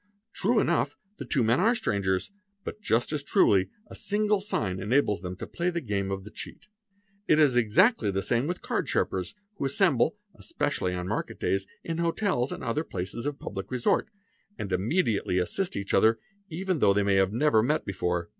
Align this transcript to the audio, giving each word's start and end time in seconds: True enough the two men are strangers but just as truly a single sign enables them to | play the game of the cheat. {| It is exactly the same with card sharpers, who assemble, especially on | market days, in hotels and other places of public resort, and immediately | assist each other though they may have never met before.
True 0.33 0.59
enough 0.59 0.97
the 1.17 1.25
two 1.25 1.43
men 1.43 1.59
are 1.59 1.75
strangers 1.75 2.31
but 2.63 2.81
just 2.81 3.13
as 3.13 3.21
truly 3.21 3.69
a 3.85 3.93
single 3.93 4.41
sign 4.41 4.79
enables 4.79 5.21
them 5.21 5.35
to 5.35 5.45
| 5.45 5.45
play 5.45 5.69
the 5.69 5.79
game 5.79 6.09
of 6.09 6.23
the 6.23 6.31
cheat. 6.31 6.65
{| 7.27 7.27
It 7.27 7.37
is 7.37 7.55
exactly 7.55 8.09
the 8.09 8.23
same 8.23 8.47
with 8.47 8.63
card 8.63 8.89
sharpers, 8.89 9.35
who 9.57 9.65
assemble, 9.65 10.17
especially 10.33 10.95
on 10.95 11.07
| 11.07 11.07
market 11.07 11.39
days, 11.39 11.67
in 11.83 11.99
hotels 11.99 12.51
and 12.51 12.63
other 12.63 12.83
places 12.83 13.27
of 13.27 13.37
public 13.37 13.69
resort, 13.69 14.09
and 14.57 14.73
immediately 14.73 15.37
| 15.37 15.37
assist 15.37 15.75
each 15.75 15.93
other 15.93 16.17
though 16.49 16.93
they 16.95 17.03
may 17.03 17.13
have 17.17 17.31
never 17.31 17.61
met 17.61 17.85
before. 17.85 18.29